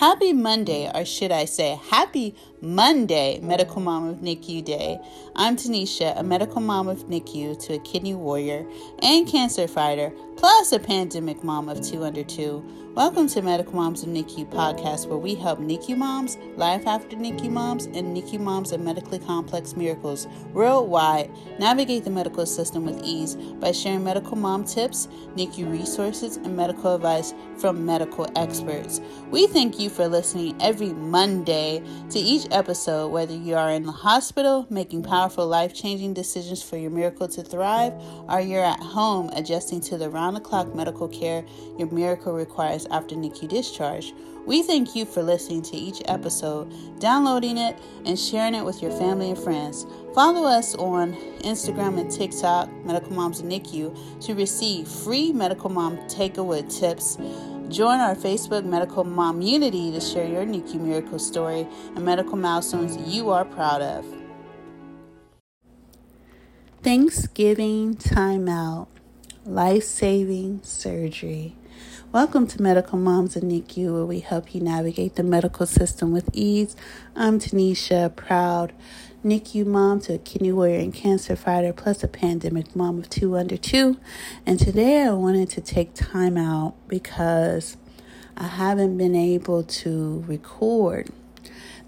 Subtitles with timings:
[0.00, 5.00] Happy Monday, or should I say, Happy Monday, Medical Mom of NICU Day.
[5.34, 8.66] I'm Tanisha, a medical mom of NICU to a kidney warrior
[9.02, 12.62] and cancer fighter, plus a pandemic mom of two under two.
[12.94, 17.48] Welcome to Medical Moms of NICU podcast, where we help NICU moms, life after NICU
[17.48, 21.30] moms, and NICU moms of medically complex miracles worldwide
[21.60, 25.06] navigate the medical system with ease by sharing medical mom tips,
[25.36, 29.00] NICU resources, and medical advice from medical experts.
[29.30, 33.92] We thank you for listening every Monday to each episode, whether you are in the
[33.92, 37.92] hospital making powerful life changing decisions for your miracle to thrive,
[38.28, 41.44] or you're at home adjusting to the round the clock medical care
[41.78, 44.12] your miracle requires after NICU discharge.
[44.46, 48.90] We thank you for listening to each episode, downloading it, and sharing it with your
[48.90, 49.86] family and friends.
[50.14, 56.68] Follow us on Instagram and TikTok, Medical Moms NICU, to receive free Medical Mom Takeaway
[56.80, 57.16] tips.
[57.70, 63.30] Join our Facebook Medical Momunity to share your NICU miracle story and medical milestones you
[63.30, 64.04] are proud of.
[66.82, 68.88] Thanksgiving timeout,
[69.46, 71.54] life saving surgery.
[72.10, 76.28] Welcome to Medical Moms and NICU, where we help you navigate the medical system with
[76.32, 76.74] ease.
[77.14, 78.72] I'm Tanisha, proud
[79.24, 83.36] NICU mom to a kidney warrior and cancer fighter, plus a pandemic mom of two
[83.36, 83.98] under two.
[84.46, 87.76] And today I wanted to take time out because
[88.34, 91.10] I haven't been able to record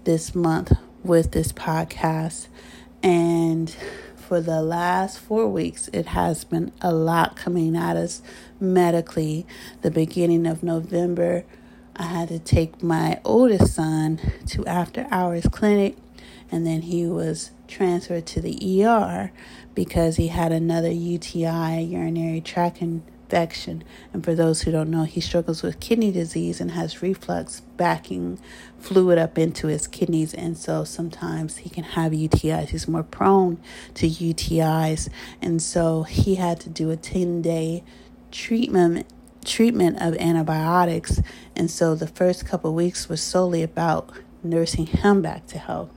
[0.03, 0.73] this month
[1.03, 2.49] with this podcast.
[3.01, 3.75] And
[4.15, 8.21] for the last four weeks, it has been a lot coming at us
[8.59, 9.47] medically.
[9.81, 11.45] The beginning of November,
[11.95, 15.97] I had to take my oldest son to after hours clinic,
[16.51, 19.31] and then he was transferred to the ER
[19.73, 23.83] because he had another UTI, urinary tract infection.
[24.13, 28.39] And for those who don't know, he struggles with kidney disease and has reflux backing
[28.77, 30.33] fluid up into his kidneys.
[30.33, 32.69] And so sometimes he can have UTIs.
[32.69, 33.59] He's more prone
[33.95, 35.09] to UTIs.
[35.41, 37.83] And so he had to do a 10 day
[38.31, 39.07] treatment
[39.45, 41.21] treatment of antibiotics
[41.53, 44.09] and so the first couple weeks was solely about
[44.41, 45.89] nursing him back to health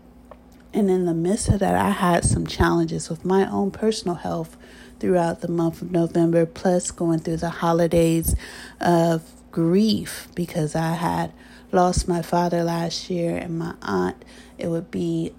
[0.77, 4.57] and in the midst of that i had some challenges with my own personal health
[5.01, 8.37] throughout the month of november plus going through the holidays
[8.81, 11.33] of grief because i had
[11.73, 14.23] lost my father last year and my aunt
[14.59, 15.33] it would be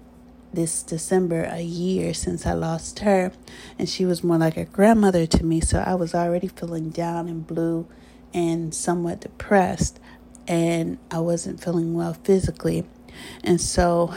[0.52, 3.32] this December a year since I lost her,
[3.78, 5.60] and she was more like a grandmother to me.
[5.60, 7.86] So I was already feeling down and blue
[8.32, 10.00] and somewhat depressed,
[10.46, 12.86] and I wasn't feeling well physically.
[13.44, 14.14] And so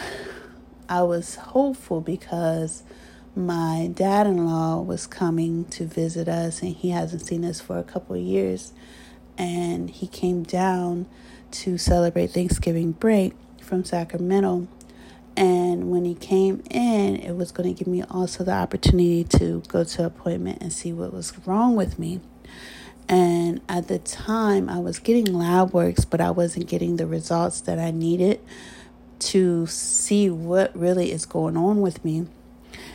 [0.91, 2.84] I was hopeful because
[3.35, 7.78] my dad in law was coming to visit us, and he hasn't seen us for
[7.79, 8.74] a couple of years.
[9.38, 11.07] And he came down
[11.52, 14.68] to celebrate Thanksgiving break from Sacramento
[15.38, 19.63] and when he came in, it was going to give me also the opportunity to
[19.68, 22.19] go to appointment and see what was wrong with me.
[23.08, 27.62] And at the time, I was getting lab works, but I wasn't getting the results
[27.62, 28.41] that I needed
[29.22, 32.28] to see what really is going on with me.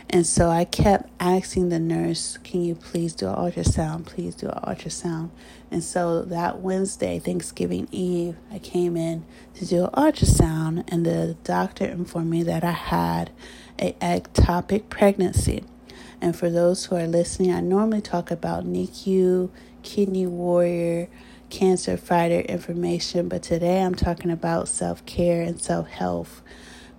[0.09, 4.05] And so I kept asking the nurse, Can you please do an ultrasound?
[4.05, 5.29] Please do an ultrasound.
[5.69, 11.35] And so that Wednesday, Thanksgiving Eve, I came in to do an ultrasound, and the
[11.43, 13.31] doctor informed me that I had
[13.79, 15.65] a ectopic pregnancy.
[16.21, 19.49] And for those who are listening, I normally talk about NICU,
[19.83, 21.09] kidney warrior,
[21.49, 26.41] cancer fighter information, but today I'm talking about self care and self health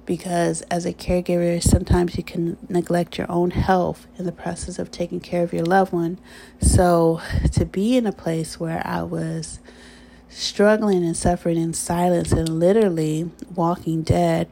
[0.08, 4.90] because as a caregiver, sometimes you can neglect your own health in the process of
[4.90, 6.18] taking care of your loved one.
[6.62, 7.20] So,
[7.52, 9.60] to be in a place where I was
[10.30, 14.48] struggling and suffering in silence and literally walking dead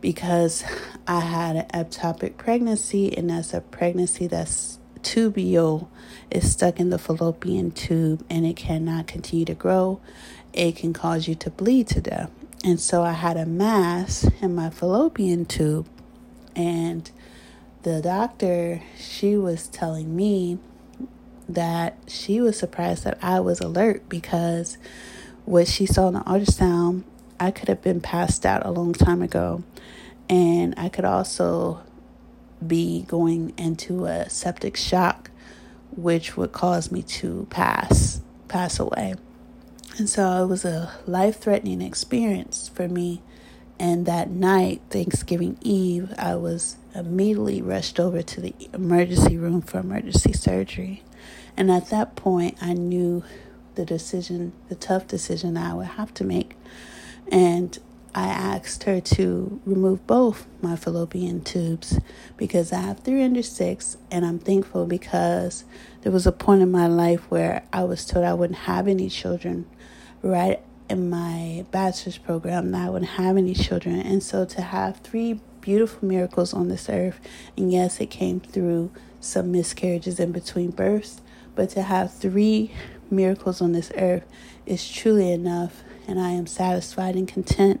[0.00, 0.64] because
[1.06, 5.88] I had an ectopic pregnancy, and that's a pregnancy that's tubule
[6.30, 10.00] is stuck in the fallopian tube and it cannot continue to grow.
[10.52, 12.30] It can cause you to bleed to death.
[12.62, 15.88] And so I had a mass in my fallopian tube,
[16.54, 17.10] and
[17.82, 20.58] the doctor, she was telling me
[21.48, 24.76] that she was surprised that I was alert because
[25.46, 27.04] what she saw in the ultrasound,
[27.40, 29.64] I could have been passed out a long time ago.
[30.28, 31.82] And I could also
[32.66, 35.30] be going into a septic shock,
[35.96, 39.14] which would cause me to pass pass away.
[39.96, 43.22] And so it was a life threatening experience for me.
[43.78, 49.78] And that night, Thanksgiving Eve, I was immediately rushed over to the emergency room for
[49.78, 51.02] emergency surgery.
[51.56, 53.24] And at that point, I knew
[53.74, 56.56] the decision, the tough decision I would have to make.
[57.30, 57.78] And
[58.14, 62.00] I asked her to remove both my fallopian tubes
[62.36, 65.64] because I have three under six, and I'm thankful because
[66.02, 69.08] there was a point in my life where I was told I wouldn't have any
[69.08, 69.66] children
[70.22, 74.00] right in my bachelor's program that I wouldn't have any children.
[74.00, 77.20] And so to have three beautiful miracles on this earth,
[77.56, 78.90] and yes, it came through
[79.20, 81.20] some miscarriages in between births,
[81.54, 82.72] but to have three
[83.10, 84.24] miracles on this earth
[84.66, 87.80] is truly enough and I am satisfied and content.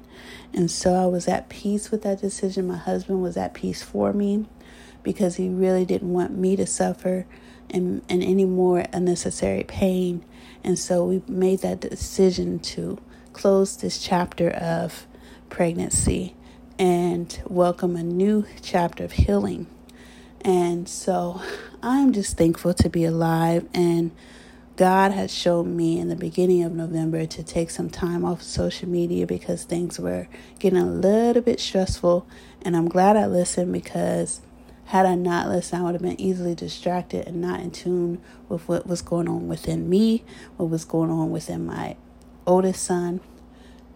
[0.54, 2.68] And so I was at peace with that decision.
[2.68, 4.46] My husband was at peace for me
[5.02, 7.26] because he really didn't want me to suffer
[7.70, 10.24] and, and any more unnecessary pain.
[10.62, 12.98] And so we made that decision to
[13.32, 15.06] close this chapter of
[15.48, 16.34] pregnancy
[16.78, 19.66] and welcome a new chapter of healing.
[20.42, 21.40] And so
[21.82, 24.12] I'm just thankful to be alive and
[24.76, 28.88] God had shown me in the beginning of November to take some time off social
[28.88, 30.26] media because things were
[30.58, 32.26] getting a little bit stressful.
[32.62, 34.40] And I'm glad I listened because
[34.86, 38.66] had I not listened, I would have been easily distracted and not in tune with
[38.68, 40.24] what was going on within me,
[40.56, 41.96] what was going on within my
[42.46, 43.20] oldest son,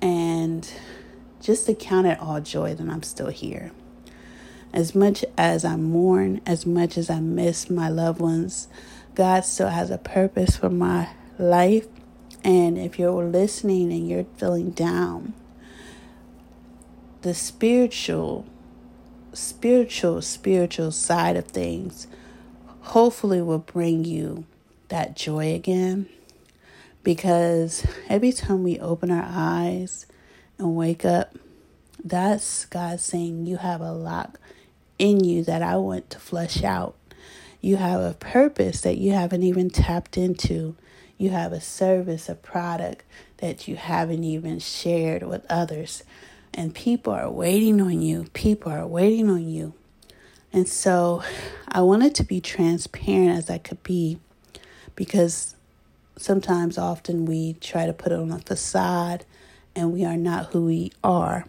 [0.01, 0.71] and
[1.41, 3.73] just to count it all joy that I'm still here.
[4.73, 8.69] As much as I mourn, as much as I miss my loved ones,
[9.15, 11.09] God still has a purpose for my
[11.39, 11.87] life.
[12.43, 15.35] And if you're listening and you're feeling down,
[17.23, 18.45] the spiritual,
[19.33, 22.07] spiritual, spiritual side of things
[22.81, 24.45] hopefully will bring you
[24.89, 26.09] that joy again.
[27.03, 30.07] Because every time we open our eyes
[30.59, 31.35] and wake up,
[32.03, 34.37] that's God saying, You have a lot
[34.99, 36.95] in you that I want to flesh out.
[37.65, 40.77] You have a purpose that you haven't even tapped into.
[41.17, 43.07] You have a service, a product
[43.39, 46.05] that you haven't even shared with others.
[46.53, 48.27] And people are waiting on you.
[48.35, 49.73] People are waiting on you.
[50.53, 51.23] And so
[51.67, 54.19] I wanted to be transparent as I could be
[54.95, 55.57] because
[56.19, 59.25] sometimes, often, we try to put it on a facade
[59.75, 61.47] and we are not who we are.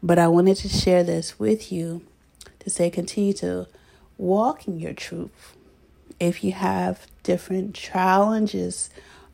[0.00, 2.02] But I wanted to share this with you
[2.60, 3.66] to say continue to
[4.20, 5.56] walk in your truth.
[6.20, 8.90] If you have different challenges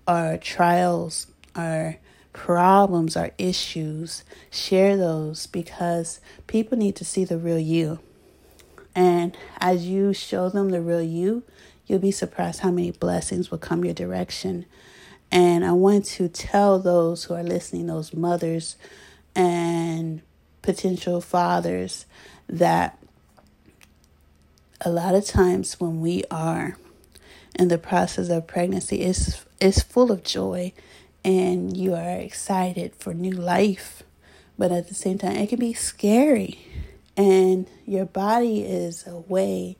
[0.06, 1.96] or trials or
[2.32, 7.98] problems or issues, share those because people need to see the real you.
[8.94, 11.42] And as you show them the real you,
[11.86, 14.66] you'll be surprised how many blessings will come your direction.
[15.32, 18.76] And I want to tell those who are listening, those mothers
[19.34, 20.22] and
[20.62, 22.06] potential fathers,
[22.48, 22.98] that
[24.81, 26.76] a lot of times when we are
[27.58, 30.73] in the process of pregnancy is is full of joy
[31.25, 34.02] and you are excited for new life.
[34.58, 36.58] But at the same time it can be scary
[37.17, 39.76] and your body is a way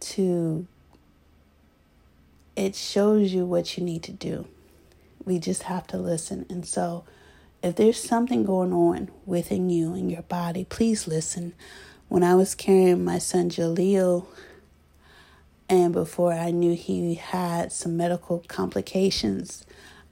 [0.00, 0.66] to
[2.56, 4.46] it shows you what you need to do.
[5.24, 6.44] We just have to listen.
[6.50, 7.04] And so
[7.62, 11.54] if there's something going on within you and your body please listen
[12.08, 14.26] when I was carrying my son Jaleel,
[15.68, 19.66] and before I knew he had some medical complications,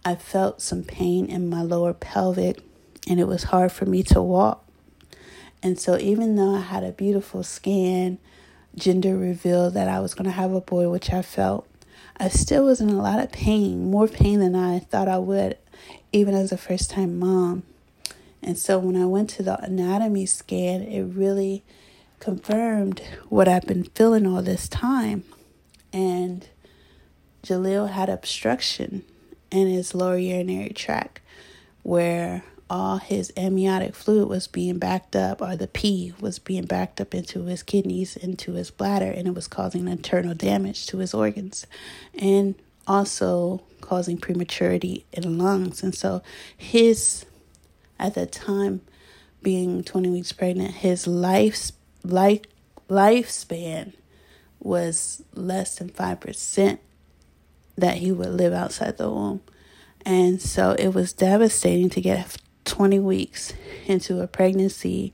[0.05, 2.61] I felt some pain in my lower pelvic,
[3.09, 4.63] and it was hard for me to walk.
[5.63, 8.19] And so, even though I had a beautiful scan,
[8.75, 11.67] gender revealed that I was going to have a boy, which I felt,
[12.19, 15.57] I still was in a lot of pain, more pain than I thought I would,
[16.13, 17.63] even as a first time mom.
[18.43, 21.65] And so, when I went to the anatomy scan, it really
[22.21, 25.25] confirmed what I've been feeling all this time.
[25.93, 26.49] And
[27.43, 29.05] Jaleel had obstruction
[29.51, 31.21] in his lower urinary tract
[31.83, 37.01] where all his amniotic fluid was being backed up, or the pee was being backed
[37.01, 41.15] up into his kidneys, into his bladder, and it was causing internal damage to his
[41.15, 41.67] organs
[42.19, 42.57] and
[42.87, 45.83] also causing prematurity in lungs.
[45.83, 46.23] And so,
[46.57, 47.25] his,
[48.01, 48.81] at the time,
[49.43, 51.55] being 20 weeks pregnant, his life
[52.11, 52.43] life
[52.89, 53.93] lifespan
[54.61, 56.79] was less than 5%
[57.77, 59.41] that he would live outside the womb.
[60.05, 63.53] And so it was devastating to get 20 weeks
[63.87, 65.13] into a pregnancy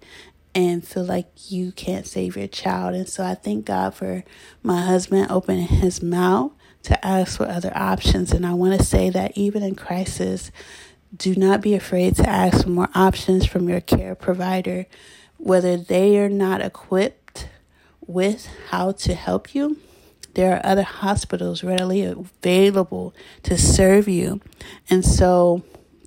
[0.54, 2.94] and feel like you can't save your child.
[2.94, 4.22] And so I thank God for
[4.62, 6.52] my husband opening his mouth
[6.84, 8.32] to ask for other options.
[8.32, 10.50] And I want to say that even in crisis,
[11.16, 14.86] do not be afraid to ask for more options from your care provider
[15.42, 17.48] whether they are not equipped
[18.06, 19.76] with how to help you,
[20.34, 24.40] there are other hospitals readily available to serve you.
[24.88, 25.64] And so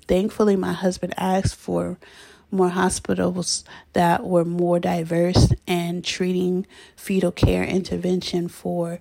[0.08, 1.98] thankfully, my husband asked for
[2.50, 3.62] more hospitals
[3.92, 6.66] that were more diverse and treating
[6.96, 9.00] fetal care intervention for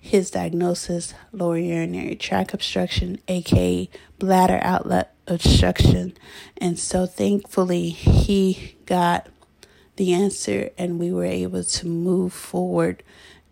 [0.00, 6.16] his diagnosis lower urinary tract obstruction, aka bladder outlet obstruction.
[6.58, 9.28] And so thankfully, he got
[9.96, 13.02] the answer and we were able to move forward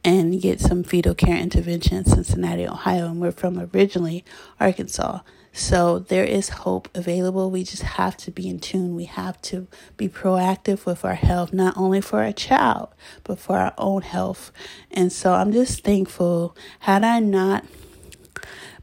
[0.04, 3.06] and get some fetal care intervention in Cincinnati, Ohio.
[3.06, 4.24] And we're from originally
[4.58, 5.20] Arkansas.
[5.52, 7.50] So there is hope available.
[7.50, 8.96] We just have to be in tune.
[8.96, 12.88] We have to be proactive with our health, not only for our child,
[13.22, 14.50] but for our own health.
[14.90, 16.56] And so I'm just thankful.
[16.80, 17.66] Had I not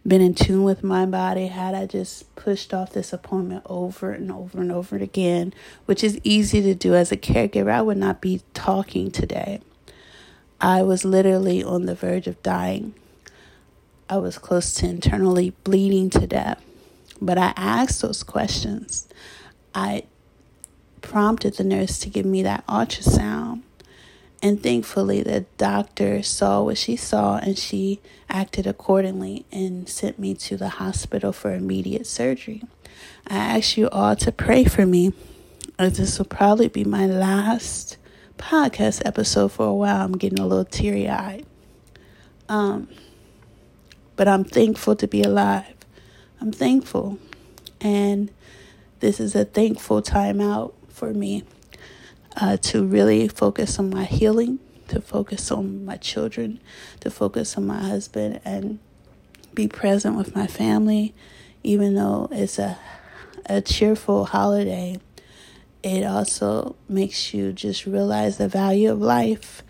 [0.07, 4.31] been in tune with my body, had I just pushed off this appointment over and
[4.31, 5.53] over and over again,
[5.85, 9.61] which is easy to do as a caregiver, I would not be talking today.
[10.61, 12.93] I was literally on the verge of dying.
[14.09, 16.63] I was close to internally bleeding to death.
[17.21, 19.07] But I asked those questions.
[19.75, 20.03] I
[21.01, 23.61] prompted the nurse to give me that ultrasound.
[24.41, 30.33] And thankfully, the doctor saw what she saw and she acted accordingly and sent me
[30.35, 32.63] to the hospital for immediate surgery.
[33.27, 35.11] I ask you all to pray for me,
[35.77, 37.97] as this will probably be my last
[38.37, 40.05] podcast episode for a while.
[40.05, 41.45] I'm getting a little teary eyed.
[42.47, 42.87] Um,
[44.15, 45.75] but I'm thankful to be alive.
[46.39, 47.19] I'm thankful.
[47.81, 48.31] And
[49.01, 51.43] this is a thankful time out for me
[52.41, 56.59] uh, to really focus on my healing, to focus on my children,
[57.01, 58.79] to focus on my husband, and
[59.53, 61.13] be present with my family,
[61.63, 62.77] even though it's a,
[63.45, 64.99] a cheerful holiday
[65.81, 69.63] it also makes you just realize the value of life.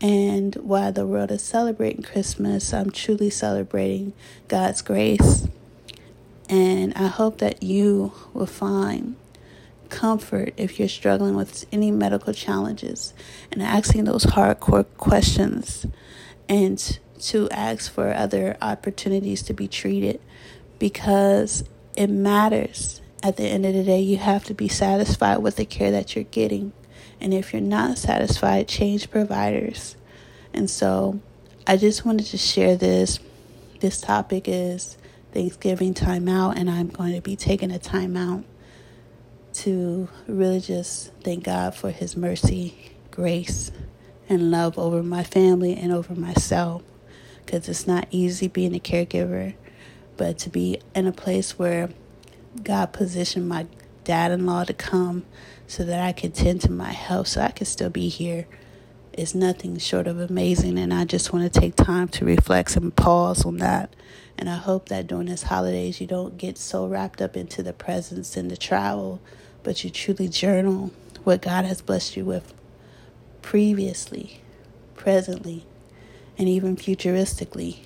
[0.00, 4.12] And while the world is celebrating Christmas, I'm truly celebrating
[4.48, 5.46] God's grace.
[6.48, 9.16] And I hope that you will find
[9.94, 13.14] comfort if you're struggling with any medical challenges
[13.52, 15.86] and asking those hardcore questions
[16.48, 20.20] and to ask for other opportunities to be treated
[20.80, 21.64] because
[21.96, 25.64] it matters at the end of the day, you have to be satisfied with the
[25.64, 26.72] care that you're getting.
[27.20, 29.96] And if you're not satisfied, change providers.
[30.52, 31.20] And so
[31.66, 33.20] I just wanted to share this.
[33.80, 34.98] This topic is
[35.32, 38.44] Thanksgiving time out, and I'm going to be taking a time out
[39.54, 43.70] to really just thank God for His mercy, grace,
[44.28, 46.82] and love over my family and over myself.
[47.44, 49.54] Because it's not easy being a caregiver,
[50.16, 51.90] but to be in a place where
[52.62, 53.66] God positioned my
[54.04, 55.24] dad in law to come
[55.66, 58.46] so that I could tend to my health so I could still be here
[59.16, 60.78] is nothing short of amazing.
[60.78, 63.94] And I just want to take time to reflect and pause on that.
[64.36, 67.72] And I hope that during this holidays, you don't get so wrapped up into the
[67.72, 69.20] presence and the travel,
[69.64, 70.92] but you truly journal
[71.24, 72.54] what God has blessed you with
[73.42, 74.40] previously,
[74.94, 75.66] presently,
[76.38, 77.78] and even futuristically,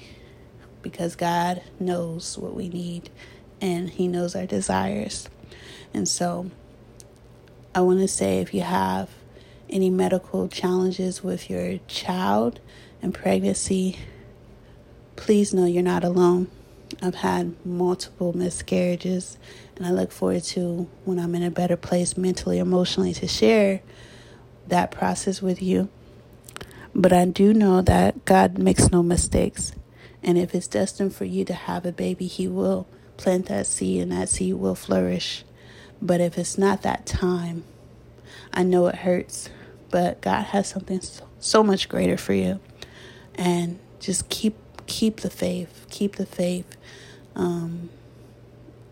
[0.82, 3.08] because God knows what we need
[3.60, 5.28] and He knows our desires.
[5.94, 6.50] And so
[7.74, 9.08] I want to say if you have
[9.70, 12.60] any medical challenges with your child
[13.00, 13.98] and pregnancy,
[15.16, 16.50] please know you're not alone.
[17.00, 19.38] I've had multiple miscarriages,
[19.76, 23.82] and I look forward to when I'm in a better place mentally, emotionally to share
[24.66, 25.88] that process with you.
[26.94, 29.72] But I do know that God makes no mistakes.
[30.22, 34.02] And if it's destined for you to have a baby, He will plant that seed
[34.02, 35.44] and that seed will flourish.
[36.00, 37.64] But if it's not that time,
[38.52, 39.50] I know it hurts,
[39.90, 41.00] but God has something
[41.38, 42.60] so, much greater for you.
[43.34, 45.86] And just keep keep the faith.
[45.90, 46.76] Keep the faith.
[47.38, 47.88] Um,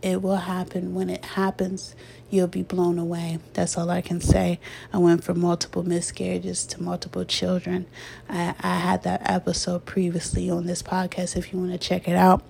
[0.03, 0.95] it will happen.
[0.95, 1.97] When it happens,
[2.31, 3.41] you'll be blown away.
[3.55, 4.61] That's all I can say.
[4.93, 7.87] I went from multiple miscarriages to multiple children.
[8.29, 12.15] I, I had that episode previously on this podcast if you want to check it
[12.17, 12.45] out.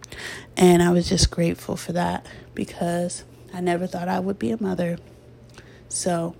[0.56, 3.24] And I was just grateful for that because
[3.54, 4.98] I never thought I would be a mother.
[5.88, 6.36] So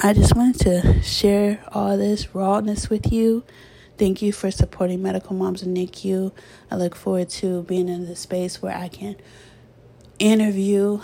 [0.00, 3.44] I just wanted to share all this rawness with you.
[3.98, 6.30] Thank you for supporting Medical Moms and NICU.
[6.70, 9.16] I look forward to being in the space where I can
[10.18, 11.00] interview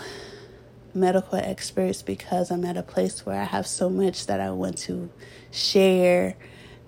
[0.93, 4.77] medical experts because I'm at a place where I have so much that I want
[4.79, 5.09] to
[5.49, 6.35] share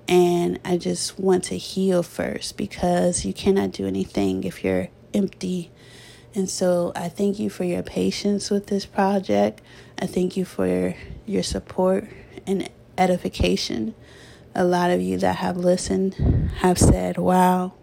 [0.08, 5.72] and I just want to heal first because you cannot do anything if you're empty.
[6.36, 9.60] And so I thank you for your patience with this project.
[10.00, 10.94] I thank you for
[11.26, 12.08] your support
[12.46, 13.96] and edification.
[14.56, 17.74] A lot of you that have listened have said, Wow,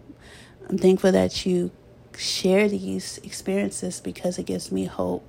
[0.67, 1.71] I'm thankful that you
[2.17, 5.23] share these experiences because it gives me hope.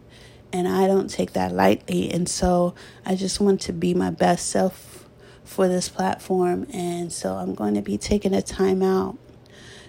[0.52, 2.10] And I don't take that lightly.
[2.10, 2.74] And so
[3.04, 5.06] I just want to be my best self
[5.44, 6.66] for this platform.
[6.72, 9.18] And so I'm going to be taking a time out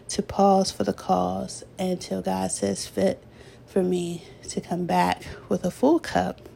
[0.09, 3.23] to pause for the cause until God says fit
[3.65, 6.49] for me to come back with a full cup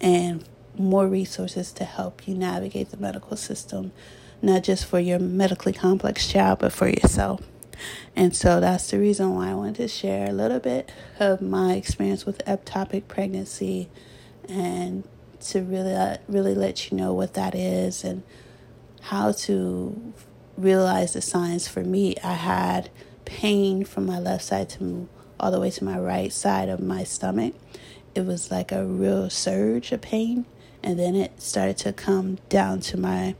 [0.00, 0.44] and
[0.78, 3.92] more resources to help you navigate the medical system,
[4.42, 7.42] not just for your medically complex child, but for yourself.
[8.14, 10.90] And so that's the reason why I wanted to share a little bit
[11.20, 13.88] of my experience with ectopic pregnancy
[14.48, 15.04] and
[15.40, 18.22] to really uh, really let you know what that is and
[19.02, 20.12] how to
[20.56, 22.16] realize the signs for me.
[22.24, 22.90] I had
[23.24, 27.04] pain from my left side to all the way to my right side of my
[27.04, 27.54] stomach.
[28.14, 30.46] It was like a real surge of pain
[30.82, 33.34] and then it started to come down to my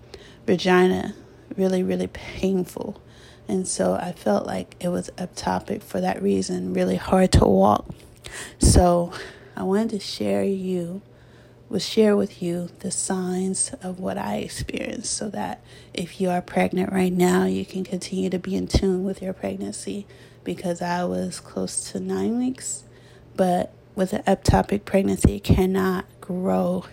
[0.47, 1.15] vagina,
[1.57, 3.01] really really painful.
[3.49, 7.87] And so I felt like it was ectopic for that reason, really hard to walk.
[8.59, 9.13] So
[9.57, 11.03] I wanted to share you
[11.69, 15.61] will share with you the signs of what I experienced so that
[15.93, 19.33] if you are pregnant right now, you can continue to be in tune with your
[19.33, 20.07] pregnancy
[20.45, 22.85] because I was close to nine weeks.
[23.35, 26.85] But with an ectopic pregnancy, it cannot grow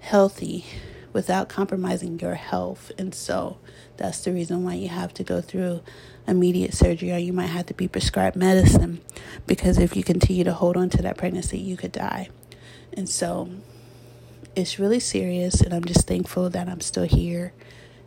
[0.00, 0.64] healthy
[1.12, 2.92] without compromising your health.
[2.98, 3.58] And so
[3.96, 5.82] that's the reason why you have to go through
[6.26, 9.00] immediate surgery or you might have to be prescribed medicine
[9.46, 12.28] because if you continue to hold on to that pregnancy, you could die.
[12.92, 13.50] And so
[14.56, 17.52] it's really serious, and I'm just thankful that I'm still here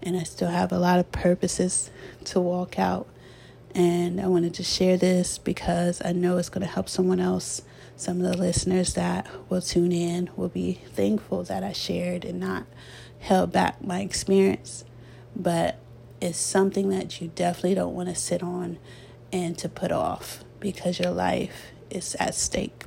[0.01, 1.89] and I still have a lot of purposes
[2.25, 3.07] to walk out.
[3.73, 7.61] And I wanted to share this because I know it's going to help someone else.
[7.95, 12.39] Some of the listeners that will tune in will be thankful that I shared and
[12.39, 12.65] not
[13.19, 14.83] held back my experience.
[15.35, 15.79] But
[16.19, 18.77] it's something that you definitely don't want to sit on
[19.31, 22.85] and to put off because your life is at stake.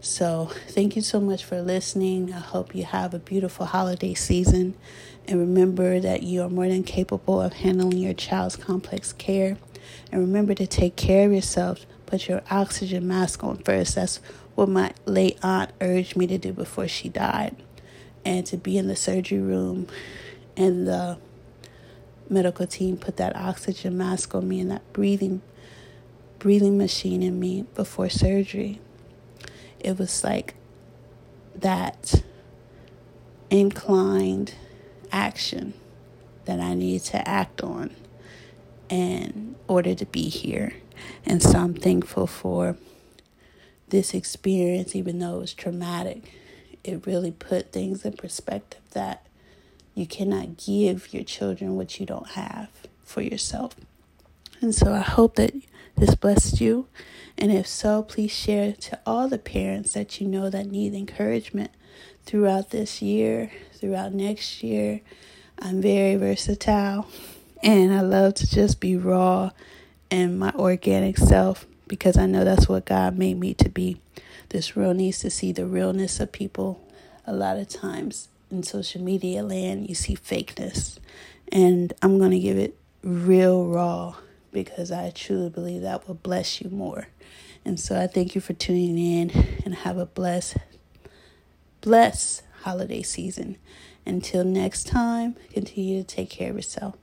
[0.00, 2.32] So, thank you so much for listening.
[2.32, 4.76] I hope you have a beautiful holiday season.
[5.26, 9.56] And remember that you are more than capable of handling your child's complex care.
[10.12, 11.84] And remember to take care of yourself.
[12.08, 13.94] Put your oxygen mask on first.
[13.94, 14.16] That's
[14.54, 17.54] what my late aunt urged me to do before she died.
[18.24, 19.86] And to be in the surgery room
[20.56, 21.18] and the
[22.30, 25.42] medical team put that oxygen mask on me and that breathing
[26.38, 28.80] breathing machine in me before surgery
[29.80, 30.54] it was like
[31.54, 32.22] that
[33.50, 34.54] inclined
[35.10, 35.74] action
[36.44, 37.94] that I needed to act on
[38.88, 40.74] in order to be here.
[41.24, 42.76] And so I'm thankful for
[43.88, 46.32] this experience, even though it was traumatic.
[46.84, 49.26] It really put things in perspective that
[49.94, 52.68] you cannot give your children what you don't have
[53.04, 53.74] for yourself.
[54.60, 55.54] And so I hope that
[55.96, 56.86] this blessed you.
[57.36, 61.70] And if so, please share to all the parents that you know that need encouragement
[62.24, 65.00] throughout this year, throughout next year.
[65.58, 67.08] I'm very versatile
[67.62, 69.50] and I love to just be raw
[70.10, 74.00] and my organic self because I know that's what God made me to be.
[74.50, 76.84] This real needs to see the realness of people.
[77.26, 80.98] A lot of times in social media land, you see fakeness,
[81.52, 84.16] and I'm going to give it real raw
[84.52, 87.08] because I truly believe that will bless you more.
[87.64, 89.30] And so I thank you for tuning in
[89.64, 90.56] and have a blessed,
[91.82, 93.56] blessed holiday season.
[94.06, 96.96] Until next time, continue to take care of yourself.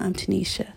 [0.00, 0.72] I'm Tanisha.